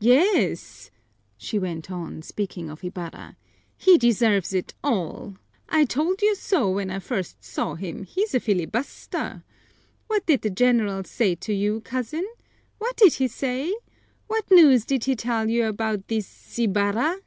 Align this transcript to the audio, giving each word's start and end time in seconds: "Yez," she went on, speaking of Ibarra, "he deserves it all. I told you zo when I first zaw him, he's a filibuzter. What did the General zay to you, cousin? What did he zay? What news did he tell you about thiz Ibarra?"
"Yez," 0.00 0.90
she 1.38 1.58
went 1.58 1.90
on, 1.90 2.20
speaking 2.20 2.68
of 2.68 2.84
Ibarra, 2.84 3.38
"he 3.78 3.96
deserves 3.96 4.52
it 4.52 4.74
all. 4.84 5.38
I 5.66 5.86
told 5.86 6.20
you 6.20 6.34
zo 6.34 6.68
when 6.72 6.90
I 6.90 6.98
first 6.98 7.42
zaw 7.42 7.74
him, 7.74 8.02
he's 8.04 8.34
a 8.34 8.38
filibuzter. 8.38 9.44
What 10.06 10.26
did 10.26 10.42
the 10.42 10.50
General 10.50 11.04
zay 11.04 11.36
to 11.36 11.54
you, 11.54 11.80
cousin? 11.80 12.28
What 12.76 12.96
did 12.98 13.14
he 13.14 13.28
zay? 13.28 13.74
What 14.26 14.50
news 14.50 14.84
did 14.84 15.04
he 15.04 15.16
tell 15.16 15.48
you 15.48 15.64
about 15.64 16.06
thiz 16.08 16.58
Ibarra?" 16.58 17.20